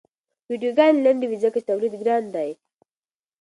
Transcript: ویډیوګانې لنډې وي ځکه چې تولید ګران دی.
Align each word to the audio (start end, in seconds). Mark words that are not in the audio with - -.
ویډیوګانې 0.49 1.03
لنډې 1.05 1.25
وي 1.27 1.37
ځکه 1.43 1.57
چې 1.59 1.67
تولید 1.69 1.93
ګران 2.01 2.23
دی. 2.35 2.49